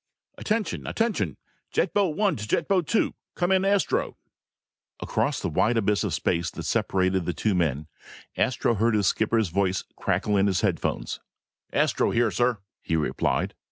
"Attention! 0.39 0.87
Attention! 0.87 1.37
Jet 1.69 1.93
boat 1.93 2.17
one 2.17 2.35
to 2.35 2.47
jet 2.47 2.67
boat 2.67 2.87
two! 2.87 3.13
Come 3.35 3.51
in, 3.51 3.63
Astro!" 3.63 4.17
Across 4.99 5.41
the 5.41 5.47
wide 5.49 5.77
abyss 5.77 6.03
of 6.03 6.11
space 6.11 6.49
that 6.49 6.63
separated 6.63 7.25
the 7.27 7.33
two 7.35 7.53
men, 7.53 7.85
Astro 8.35 8.73
heard 8.73 8.95
his 8.95 9.05
skipper's 9.05 9.49
voice 9.49 9.83
crackle 9.95 10.37
in 10.37 10.47
his 10.47 10.61
headphones. 10.61 11.19
"Astro 11.71 12.09
here, 12.09 12.31
sir," 12.31 12.57
he 12.81 12.95
replied. 12.95 13.53